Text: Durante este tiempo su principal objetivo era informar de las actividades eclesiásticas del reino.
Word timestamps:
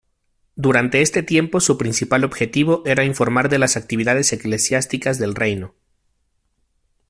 Durante 0.55 1.03
este 1.03 1.21
tiempo 1.21 1.59
su 1.59 1.77
principal 1.77 2.23
objetivo 2.23 2.81
era 2.87 3.03
informar 3.03 3.49
de 3.49 3.59
las 3.59 3.77
actividades 3.77 4.33
eclesiásticas 4.33 5.19
del 5.19 5.35
reino. 5.35 5.75